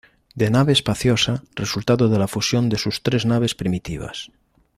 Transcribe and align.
De 0.39 0.47
nave 0.49 0.71
espaciosa, 0.73 1.43
resultado 1.55 2.09
de 2.09 2.17
la 2.17 2.27
fusión 2.27 2.69
de 2.69 2.79
sus 2.79 3.03
tres 3.03 3.23
naves 3.27 3.53
primitivas. 3.53 4.31